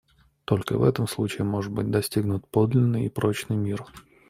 Только 0.45 0.79
в 0.79 0.83
этом 0.83 1.07
случае 1.07 1.43
может 1.45 1.71
быть 1.71 1.91
достигнут 1.91 2.47
подлинный 2.47 3.05
и 3.05 3.09
прочный 3.09 3.55
мир. 3.55 3.85